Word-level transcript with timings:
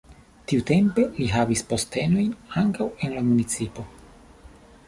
Tiutempe 0.51 1.03
li 1.17 1.27
havis 1.33 1.61
postenojn 1.73 2.33
ankaŭ 2.65 2.91
en 3.09 3.17
la 3.19 3.25
municipo. 3.29 3.87